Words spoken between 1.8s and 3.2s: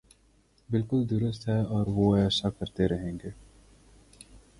وہ ایسا کرتے رہیں